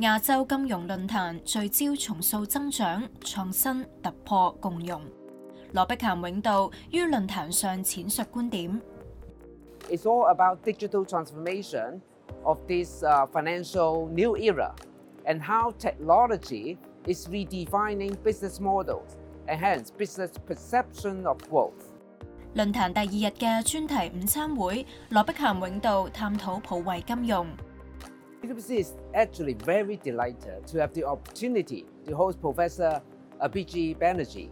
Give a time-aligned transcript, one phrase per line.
[0.00, 5.00] 亞洲金融論壇聚焦重塑增長、創新、突破、共融。
[5.72, 8.78] 羅碧咸永道於論壇上闡述觀點。
[9.88, 12.02] It's all about digital transformation
[12.42, 14.74] of this uh, financial new era
[15.24, 16.76] and how technology
[17.06, 19.16] is redefining business models
[19.46, 21.72] and hence business perception of growth.
[22.54, 27.46] 論壇第二日嘅專題午餐會，羅碧咸永道探討普惠金融。
[28.46, 33.02] PwC is actually very delighted to have the opportunity to host Professor
[33.42, 34.50] Abhijit Banerjee,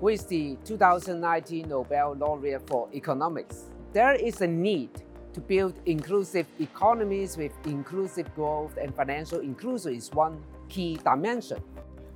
[0.00, 3.64] who is the 2019 Nobel Laureate for Economics.
[3.92, 4.90] There is a need
[5.32, 10.38] to build inclusive economies with inclusive growth and financial inclusion is one
[10.68, 11.60] key dimension.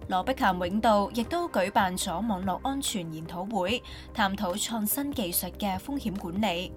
[0.08, 3.82] 羅兵咸永道亦都舉辦咗網絡安全研討會，
[4.14, 6.72] 探討創新技術嘅風險管理。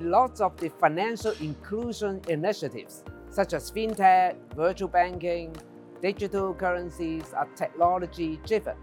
[0.00, 3.02] Lots of the financial inclusion initiatives
[3.36, 5.54] such as fintech, virtual banking,
[6.00, 8.74] digital currencies, are technology driven.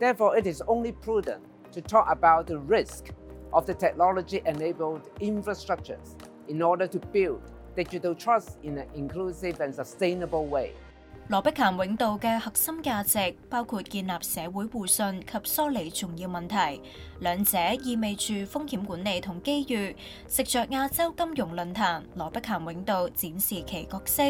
[0.00, 1.42] Therefore, it is only prudent
[1.72, 3.10] to talk about the risk
[3.52, 6.14] of the technology enabled infrastructures
[6.48, 7.42] in order to build
[7.76, 10.72] digital trust in an inclusive and sustainable way.
[11.28, 16.80] 羅碧咸永道嘅核心價值包括建立社會互信及梳理重要問題，
[17.20, 19.94] 兩者意味住風險管理同機遇。
[20.26, 24.22] 食着亞洲金融論壇，羅碧咸永道展示其角色。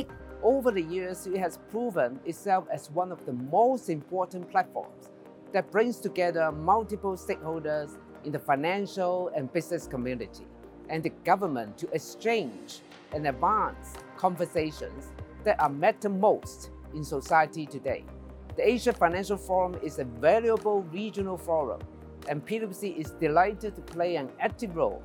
[0.43, 5.07] Over the years, it has proven itself as one of the most important platforms
[5.53, 7.91] that brings together multiple stakeholders
[8.25, 10.49] in the financial and business community
[10.89, 12.81] and the government to exchange
[13.13, 15.13] and advance conversations
[15.45, 18.05] that are matter most in society today.
[18.57, 21.81] The Asia Financial Forum is a valuable regional forum,
[22.29, 25.03] and PwC is delighted to play an active role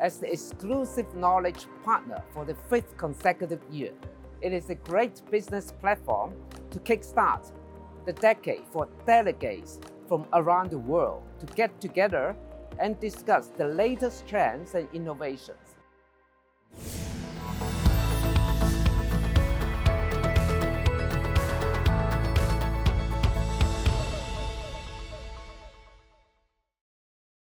[0.00, 3.92] as the exclusive knowledge partner for the fifth consecutive year.
[4.40, 6.34] It is a great business platform
[6.70, 7.52] to kickstart
[8.04, 12.36] the decade for delegates from around the world to get together
[12.78, 15.54] and discuss the latest trends and innovation.